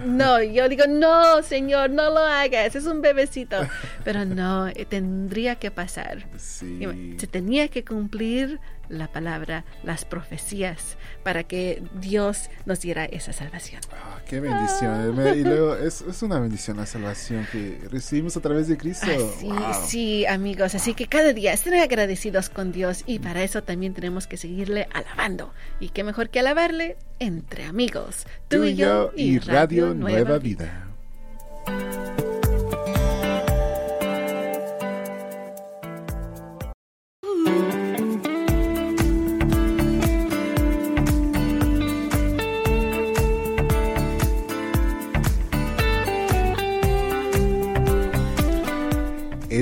no, 0.04 0.42
yo 0.42 0.68
digo, 0.68 0.84
no, 0.88 1.42
Señor, 1.42 1.90
no 1.90 2.10
lo 2.10 2.20
hagas, 2.20 2.74
es 2.74 2.86
un 2.86 3.02
bebecito. 3.02 3.56
Pero 4.04 4.24
no, 4.24 4.68
eh, 4.68 4.86
tendría 4.88 5.56
que 5.56 5.70
pasar. 5.70 6.26
Se 6.36 7.26
tenía 7.30 7.68
que 7.68 7.84
cumplir 7.84 8.60
la 8.88 9.08
palabra, 9.08 9.64
las 9.82 10.04
profecías, 10.04 10.96
para 11.22 11.44
que 11.44 11.82
Dios 12.00 12.50
nos 12.66 12.80
diera 12.80 13.04
esa 13.04 13.32
salvación. 13.32 13.80
Ah, 13.92 14.20
¡Qué 14.28 14.40
bendición! 14.40 15.14
Y 15.36 15.42
luego 15.42 15.76
es, 15.76 16.02
es, 16.02 16.22
una 16.22 16.38
bendición 16.38 16.76
la 16.76 16.86
salvación 16.86 17.46
que 17.50 17.80
recibimos 17.90 18.36
a 18.36 18.40
través 18.40 18.68
de 18.68 18.76
Cristo. 18.76 19.06
sí, 19.38 19.50
sí, 19.86 20.26
amigos. 20.26 20.74
Así 20.74 20.94
que 20.94 21.06
cada 21.06 21.32
día 21.32 21.52
estén 21.52 21.74
agradecidos 21.74 22.48
con 22.48 22.72
Dios 22.72 23.02
y 23.06 23.18
para 23.18 23.42
eso 23.42 23.62
también 23.62 23.94
tenemos 23.94 24.26
que 24.26 24.36
seguirle 24.36 24.88
alabando. 24.92 25.52
Y 25.80 25.90
qué 25.90 26.04
mejor 26.04 26.30
que 26.30 26.40
alabarle 26.40 26.96
entre 27.18 27.64
amigos. 27.64 28.26
Tú, 28.48 28.64
y 28.64 28.74
yo 28.74 29.12
y 29.16 29.38
Radio, 29.38 29.94
Nueva, 29.94 30.38
Vida. 30.38 30.93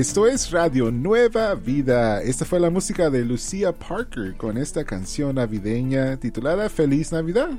Esto 0.03 0.27
es 0.27 0.51
Radio 0.51 0.91
Nueva 0.91 1.55
Vida. 1.55 2.21
Esta 2.21 2.43
fue 2.43 2.59
la 2.59 2.69
música 2.69 3.09
de 3.09 3.23
Lucia 3.23 3.71
Parker 3.71 4.35
con 4.35 4.57
esta 4.57 4.83
canción 4.83 5.35
navideña 5.35 6.17
titulada 6.17 6.67
Feliz 6.67 7.13
Navidad. 7.13 7.51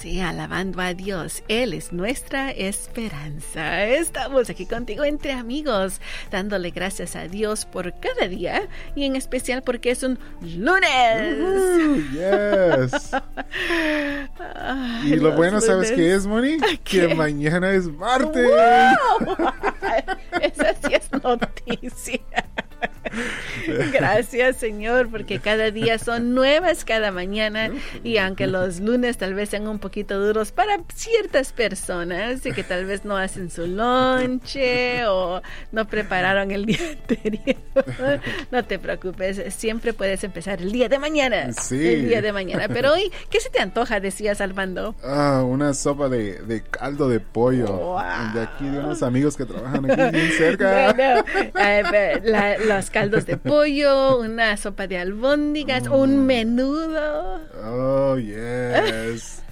Sí, 0.00 0.20
alabando 0.20 0.80
a 0.80 0.94
Dios. 0.94 1.44
Él 1.46 1.72
es 1.74 1.92
nuestra 1.92 2.50
esperanza. 2.50 3.84
Estamos 3.84 4.50
aquí 4.50 4.66
contigo 4.66 5.04
entre 5.04 5.30
amigos, 5.30 6.00
dándole 6.32 6.70
gracias 6.70 7.14
a 7.14 7.28
Dios 7.28 7.64
por 7.66 7.94
cada 8.00 8.26
día 8.26 8.68
y 8.96 9.04
en 9.04 9.14
especial 9.14 9.62
porque 9.62 9.92
es 9.92 10.02
un 10.02 10.18
lunes. 10.40 11.38
yes. 12.10 13.12
y 15.04 15.14
lo 15.14 15.36
bueno, 15.36 15.60
¿sabes 15.60 15.92
qué 15.92 16.14
es, 16.14 16.26
Moni? 16.26 16.58
Que 16.82 17.14
mañana 17.14 17.70
es 17.70 17.86
martes. 17.86 18.44
Esa 18.44 20.18
sí 21.26 21.32
es 21.34 21.40
noticia. 21.40 22.35
Gracias, 24.16 24.56
Señor, 24.56 25.10
porque 25.10 25.40
cada 25.40 25.70
día 25.70 25.98
son 25.98 26.34
nuevas 26.34 26.86
cada 26.86 27.10
mañana 27.12 27.70
y 28.02 28.16
aunque 28.16 28.46
los 28.46 28.80
lunes 28.80 29.18
tal 29.18 29.34
vez 29.34 29.50
sean 29.50 29.68
un 29.68 29.78
poquito 29.78 30.18
duros 30.18 30.52
para 30.52 30.78
ciertas 30.94 31.52
personas 31.52 32.46
y 32.46 32.52
que 32.52 32.64
tal 32.64 32.86
vez 32.86 33.04
no 33.04 33.18
hacen 33.18 33.50
su 33.50 33.66
lonche 33.66 35.06
o 35.06 35.42
no 35.70 35.86
prepararon 35.86 36.50
el 36.50 36.64
día 36.64 36.78
anterior, 36.90 38.20
no 38.50 38.64
te 38.64 38.78
preocupes, 38.78 39.54
siempre 39.54 39.92
puedes 39.92 40.24
empezar 40.24 40.62
el 40.62 40.72
día 40.72 40.88
de 40.88 40.98
mañana. 40.98 41.52
Sí. 41.52 41.86
El 41.86 42.08
día 42.08 42.22
de 42.22 42.32
mañana. 42.32 42.68
Pero 42.68 42.94
hoy, 42.94 43.12
¿qué 43.28 43.38
se 43.40 43.50
te 43.50 43.60
antoja? 43.60 44.00
Decías, 44.00 44.40
Armando. 44.40 44.94
Ah, 45.04 45.42
una 45.46 45.74
sopa 45.74 46.08
de, 46.08 46.62
caldo 46.70 47.10
de 47.10 47.20
pollo. 47.20 47.96
De 48.32 48.40
aquí 48.40 48.64
de 48.64 48.78
unos 48.78 49.02
amigos 49.02 49.36
que 49.36 49.44
trabajan 49.44 49.90
aquí 49.90 50.16
bien 50.16 50.32
cerca. 50.32 50.94
Eh, 51.58 52.22
los 52.66 52.90
caldos 52.90 53.26
de 53.26 53.36
pollo, 53.36 54.05
una 54.14 54.56
sopa 54.56 54.86
de 54.86 54.98
albóndigas, 54.98 55.88
un 55.88 56.18
mm. 56.18 56.26
menudo. 56.26 57.40
Oh, 57.64 58.16
yes. 58.18 59.42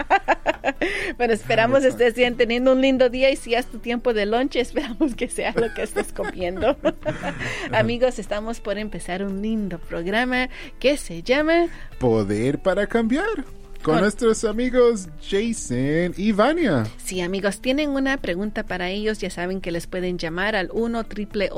bueno, 1.19 1.33
esperamos 1.33 1.85
estés 1.85 2.15
bien 2.15 2.37
teniendo 2.37 2.73
un 2.73 2.81
lindo 2.81 3.09
día 3.09 3.31
y 3.31 3.37
si 3.37 3.55
has 3.55 3.67
tu 3.67 3.79
tiempo 3.79 4.15
de 4.15 4.27
lonche, 4.27 4.61
esperamos 4.61 5.15
que 5.15 5.29
sea 5.29 5.53
lo 5.57 5.73
que 5.75 5.83
estés 5.83 6.13
comiendo. 6.13 6.77
Amigos, 7.73 8.19
estamos 8.19 8.61
por 8.61 8.79
empezar 8.79 9.25
un 9.25 9.43
lindo 9.43 9.79
programa 9.79 10.49
que 10.79 10.97
se 10.97 11.23
llama 11.23 11.67
Poder 11.99 12.59
para 12.61 12.87
Cambiar 12.87 13.45
con, 13.85 14.01
nuestros 14.01 14.45
amigos 14.45 15.09
Jason 15.21 16.15
y 16.17 16.33
Vania. 16.33 16.85
Sí, 16.97 17.21
amigos, 17.21 17.61
tienen 17.61 17.91
una 17.91 18.17
pregunta 18.17 18.65
para 18.65 18.89
ellos, 18.91 19.19
ya 19.19 19.31
saben 19.31 19.61
que 19.61 19.71
les 19.71 19.87
pueden 19.87 20.19
llamar 20.19 20.57
al 20.57 20.71
1 20.73 21.05
triple 21.05 21.51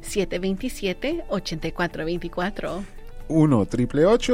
727 0.00 1.24
8424. 1.28 2.95
1 3.28 3.66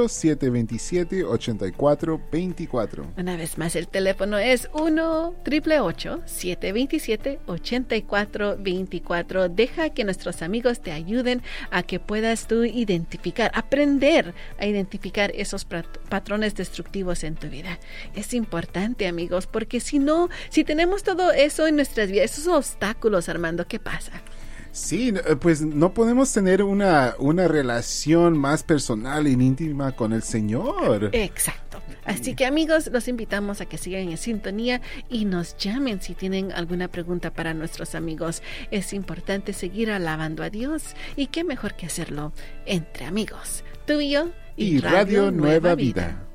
727 0.08 1.24
8424 1.24 3.06
Una 3.16 3.36
vez 3.36 3.58
más, 3.58 3.76
el 3.76 3.88
teléfono 3.88 4.38
es 4.38 4.68
1 4.72 5.34
727 5.44 7.40
8424 7.46 9.48
Deja 9.48 9.90
que 9.90 10.04
nuestros 10.04 10.42
amigos 10.42 10.80
te 10.80 10.92
ayuden 10.92 11.42
a 11.70 11.82
que 11.82 12.00
puedas 12.00 12.46
tú 12.46 12.64
identificar, 12.64 13.50
aprender 13.54 14.34
a 14.58 14.66
identificar 14.66 15.32
esos 15.34 15.64
patrones 15.64 16.54
destructivos 16.54 17.24
en 17.24 17.34
tu 17.34 17.48
vida. 17.48 17.78
Es 18.14 18.34
importante, 18.34 19.06
amigos, 19.06 19.46
porque 19.46 19.80
si 19.80 19.98
no, 19.98 20.28
si 20.50 20.64
tenemos 20.64 21.02
todo 21.02 21.32
eso 21.32 21.66
en 21.66 21.76
nuestras 21.76 22.10
vidas, 22.10 22.32
esos 22.32 22.48
obstáculos, 22.48 23.28
Armando, 23.28 23.66
¿qué 23.66 23.78
pasa? 23.78 24.22
Sí, 24.72 25.10
eh, 25.14 25.36
pues 25.36 25.60
no 25.60 25.92
podemos 25.92 26.32
tener 26.32 26.62
una, 26.62 27.14
una 27.18 27.46
relación 27.46 28.38
más 28.38 28.62
personal 28.62 29.28
y 29.28 29.32
íntima 29.32 29.92
con 29.92 30.14
el 30.14 30.22
Señor. 30.22 31.10
Exacto. 31.12 31.82
Así 32.04 32.34
que 32.34 32.46
amigos, 32.46 32.88
los 32.90 33.06
invitamos 33.06 33.60
a 33.60 33.66
que 33.66 33.78
sigan 33.78 34.08
en 34.08 34.16
sintonía 34.16 34.80
y 35.08 35.24
nos 35.24 35.56
llamen 35.56 36.00
si 36.00 36.14
tienen 36.14 36.50
alguna 36.52 36.88
pregunta 36.88 37.32
para 37.32 37.54
nuestros 37.54 37.94
amigos. 37.94 38.42
Es 38.70 38.92
importante 38.92 39.52
seguir 39.52 39.90
alabando 39.90 40.42
a 40.42 40.50
Dios 40.50 40.82
y 41.16 41.28
qué 41.28 41.44
mejor 41.44 41.74
que 41.74 41.86
hacerlo 41.86 42.32
entre 42.66 43.04
amigos. 43.04 43.64
Tú 43.86 44.00
y 44.00 44.10
yo 44.10 44.30
y, 44.56 44.78
Radio, 44.78 45.30
Nueva, 45.30 45.74
Vida. 45.74 46.26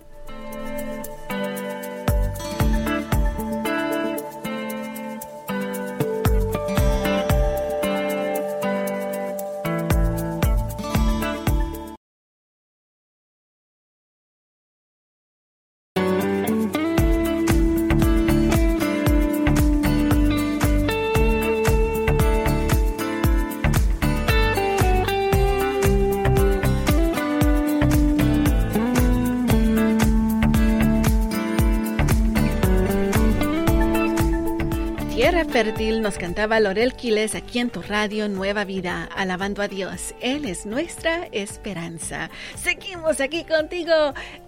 Tierra 35.38 35.54
Fértil 35.54 36.02
nos 36.02 36.18
cantaba 36.18 36.60
Lorel 36.60 36.96
Quiles 36.96 37.36
aquí 37.36 37.60
en 37.60 37.70
tu 37.70 37.84
radio 37.84 38.28
Nueva 38.28 38.66
Vida, 38.66 39.08
alabando 39.16 39.62
a 39.62 39.68
Dios. 39.68 40.16
Él 40.20 40.46
es 40.46 40.66
nuestra 40.66 41.28
esperanza. 41.32 42.32
Seguimos 42.56 43.22
aquí 43.22 43.44
contigo 43.44 43.94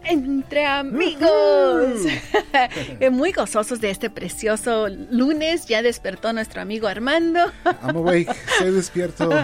entre 0.03 0.65
amigos. 0.65 1.91
Muy 3.11 3.31
gozosos 3.33 3.79
de 3.81 3.91
este 3.91 4.09
precioso 4.09 4.87
lunes. 4.89 5.67
Ya 5.67 5.83
despertó 5.83 6.33
nuestro 6.33 6.59
amigo 6.59 6.87
Armando. 6.87 7.51
I'm 7.83 7.95
awake, 7.95 8.31
estoy 8.53 8.71
despierto. 8.71 9.29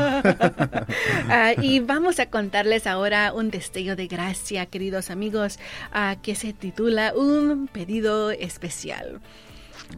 Ah, 1.29 1.53
y 1.61 1.79
vamos 1.79 2.19
a 2.19 2.27
contarles 2.27 2.87
ahora 2.87 3.33
un 3.33 3.51
destello 3.51 3.95
de 3.95 4.07
gracia, 4.07 4.65
queridos 4.65 5.09
amigos, 5.11 5.59
uh, 5.93 6.19
que 6.21 6.35
se 6.35 6.53
titula 6.53 7.13
Un 7.15 7.67
pedido 7.67 8.31
especial. 8.31 9.21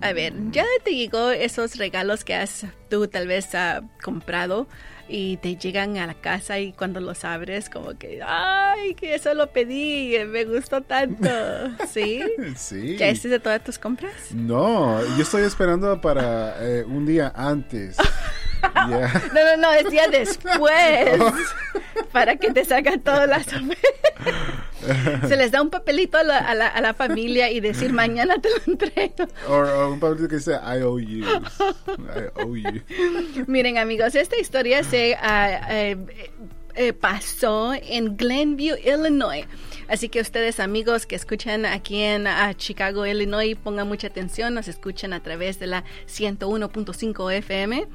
A 0.02 0.14
ver, 0.14 0.34
ya 0.52 0.66
te 0.84 0.96
llegó 0.96 1.32
esos 1.32 1.78
regalos 1.78 2.24
que 2.24 2.36
has 2.36 2.66
tú 2.90 3.08
tal 3.08 3.28
vez 3.28 3.50
uh, 3.54 3.86
comprado 4.04 4.68
y 5.10 5.38
te 5.38 5.56
llegan 5.56 5.98
a 5.98 6.08
la 6.08 6.14
casa 6.16 6.60
y 6.60 6.74
cuando 6.74 7.00
los 7.00 7.24
abres 7.24 7.70
como 7.70 7.98
que, 7.98 8.20
ay, 8.26 8.94
que 8.96 9.16
eso 9.16 9.34
lo 9.34 9.52
pedí, 9.52 10.18
me 10.28 10.46
gustó 10.46 10.82
tanto. 10.82 11.30
¿Sí? 11.90 12.22
Sí. 12.56 12.98
¿Ya 12.98 13.10
hiciste 13.10 13.40
todas 13.40 13.64
tus 13.64 13.80
compras? 13.80 14.14
No, 14.34 15.00
yo 15.16 15.24
estoy 15.24 15.44
esperando 15.44 16.00
para 16.02 16.56
eh, 16.60 16.84
un 16.84 17.06
día 17.06 17.32
antes. 17.36 17.98
Yeah. 18.90 19.12
No, 19.36 19.46
no, 19.46 19.58
no, 19.58 19.72
es 19.72 19.88
día 19.92 20.08
después. 20.12 21.22
para 22.12 22.38
que 22.38 22.52
te 22.52 22.66
salgan 22.66 23.00
todas 23.02 23.30
las 23.30 23.46
Se 25.28 25.36
les 25.36 25.52
da 25.52 25.62
un 25.62 25.70
papelito 25.70 26.18
a 26.18 26.24
la, 26.24 26.38
a, 26.38 26.56
la, 26.56 26.68
a 26.68 26.82
la, 26.82 26.94
familia 26.94 27.52
y 27.52 27.60
decir 27.60 27.94
mañana 27.94 28.36
te 28.42 28.50
lo 28.50 28.74
entrego. 28.74 29.28
O 29.50 29.90
un 29.92 30.00
papelito 30.00 30.28
que 30.28 30.36
dice 30.38 30.54
I 30.54 30.82
owe 30.82 31.00
you. 31.04 31.26
I 31.26 32.42
owe 32.42 32.56
you. 32.56 32.82
Miren 33.48 33.78
amigos, 33.78 34.16
esta 34.16 34.40
historia 34.40 34.84
se 34.84 35.18
uh, 35.18 36.94
pasó 37.00 37.74
en 37.74 38.18
Glenview, 38.18 38.76
Illinois. 38.78 39.46
Así 39.88 40.10
que 40.10 40.22
ustedes 40.22 40.60
amigos 40.60 41.06
que 41.06 41.16
escuchan 41.16 41.66
aquí 41.66 42.02
en 42.02 42.28
uh, 42.28 42.54
Chicago, 42.56 43.06
Illinois, 43.06 43.56
pongan 43.56 43.88
mucha 43.88 44.08
atención, 44.08 44.54
nos 44.54 44.68
escuchan 44.68 45.14
a 45.14 45.22
través 45.22 45.60
de 45.60 45.68
la 45.68 45.84
101.5 46.08 47.34
FM 47.34 47.88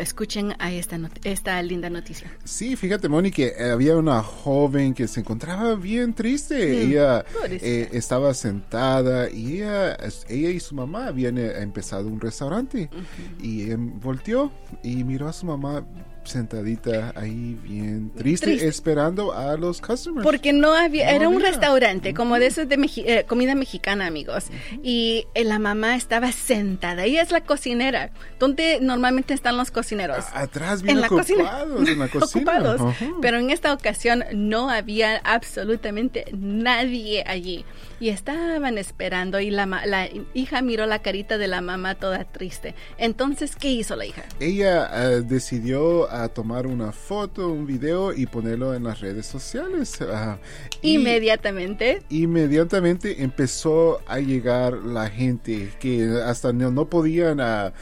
escuchen 0.00 0.54
a 0.58 0.72
esta, 0.72 0.98
esta 1.22 1.62
linda 1.62 1.90
noticia. 1.90 2.30
Sí, 2.44 2.76
fíjate, 2.76 3.08
Moni, 3.08 3.30
que 3.30 3.54
había 3.72 3.96
una 3.96 4.22
joven 4.22 4.94
que 4.94 5.06
se 5.06 5.20
encontraba 5.20 5.74
bien 5.76 6.14
triste. 6.14 6.54
Mm, 6.54 6.90
ella 6.90 7.24
eh, 7.48 7.88
estaba 7.92 8.34
sentada 8.34 9.30
y 9.30 9.58
ella, 9.58 9.96
ella 10.28 10.50
y 10.50 10.60
su 10.60 10.74
mamá 10.74 11.06
habían 11.08 11.38
eh, 11.38 11.62
empezado 11.62 12.08
un 12.08 12.20
restaurante. 12.20 12.90
Uh 12.92 12.96
-huh. 12.96 13.44
Y 13.44 13.70
em, 13.70 14.00
volteó 14.00 14.50
y 14.82 15.04
miró 15.04 15.28
a 15.28 15.32
su 15.32 15.46
mamá 15.46 15.86
sentadita 16.24 17.12
ahí 17.16 17.58
bien 17.62 18.10
triste, 18.16 18.46
triste, 18.46 18.68
esperando 18.68 19.32
a 19.32 19.56
los 19.56 19.80
customers. 19.80 20.24
Porque 20.24 20.52
no 20.52 20.74
había, 20.74 21.04
no 21.06 21.10
era 21.10 21.26
había. 21.26 21.36
un 21.36 21.42
restaurante 21.42 22.10
uh 22.10 22.12
-huh. 22.12 22.16
como 22.16 22.38
de 22.38 22.46
esos 22.46 22.68
de 22.68 22.76
Meji 22.76 23.04
eh, 23.06 23.24
comida 23.26 23.54
mexicana, 23.54 24.06
amigos. 24.06 24.46
Uh 24.48 24.52
-huh. 24.52 24.80
Y 24.82 25.26
eh, 25.34 25.44
la 25.44 25.58
mamá 25.58 25.96
estaba 25.96 26.32
sentada, 26.32 27.04
ella 27.04 27.22
es 27.22 27.30
la 27.30 27.42
cocinera. 27.42 28.10
¿Dónde 28.38 28.78
normalmente 28.80 29.34
están 29.34 29.56
los 29.56 29.70
cocineros? 29.70 30.24
A 30.32 30.40
atrás 30.40 30.82
bien 30.82 30.96
en 30.96 31.02
la 31.02 31.08
cocina. 31.08 31.64
en 31.86 31.98
la 31.98 32.08
cocina. 32.08 32.24
ocupados. 32.24 32.80
Uh 32.80 32.84
-huh. 33.04 33.18
Pero 33.20 33.38
en 33.38 33.50
esta 33.50 33.72
ocasión 33.72 34.24
no 34.32 34.70
había 34.70 35.16
absolutamente 35.24 36.24
nadie 36.32 37.24
allí. 37.26 37.64
Y 38.00 38.08
estaban 38.08 38.76
esperando 38.76 39.40
y 39.40 39.50
la, 39.50 39.66
la 39.66 40.08
hija 40.34 40.62
miró 40.62 40.84
la 40.86 40.98
carita 41.00 41.38
de 41.38 41.48
la 41.48 41.60
mamá 41.60 41.94
toda 41.94 42.24
triste. 42.24 42.74
Entonces, 42.98 43.56
¿qué 43.56 43.70
hizo 43.70 43.96
la 43.96 44.04
hija? 44.04 44.22
Ella 44.40 44.90
uh, 44.92 45.22
decidió 45.22 46.10
a 46.22 46.28
tomar 46.28 46.66
una 46.66 46.92
foto, 46.92 47.48
un 47.48 47.66
video 47.66 48.12
y 48.12 48.26
ponerlo 48.26 48.74
en 48.74 48.84
las 48.84 49.00
redes 49.00 49.26
sociales. 49.26 49.98
Uh, 50.00 50.36
inmediatamente. 50.82 52.02
Y 52.08 52.24
inmediatamente 52.24 53.22
empezó 53.22 54.00
a 54.06 54.20
llegar 54.20 54.74
la 54.74 55.08
gente 55.08 55.70
que 55.80 56.08
hasta 56.24 56.52
no, 56.52 56.70
no 56.70 56.86
podían, 56.86 57.40
uh, 57.40 57.72